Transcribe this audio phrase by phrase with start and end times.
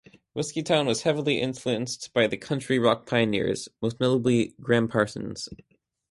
[0.35, 5.47] Whiskeytown was heavily influenced by the country-rock pioneers, most notably Gram Parsons.